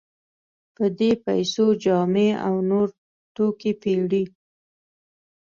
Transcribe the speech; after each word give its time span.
په 0.75 0.85
دې 0.99 1.11
پیسو 1.25 1.65
جامې 1.83 2.29
او 2.45 2.55
نور 2.69 2.87
توکي 3.35 3.71
پېري. 3.81 4.23